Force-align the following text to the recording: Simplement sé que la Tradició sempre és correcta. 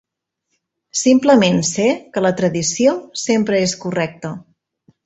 Simplement 1.01 1.61
sé 1.73 1.85
que 2.17 2.27
la 2.29 2.33
Tradició 2.41 2.99
sempre 3.27 3.65
és 3.69 3.79
correcta. 3.87 4.35